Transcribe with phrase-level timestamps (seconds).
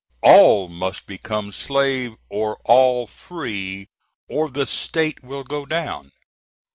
[0.23, 3.85] All must become slave or all free,
[4.27, 6.11] or the state will go down.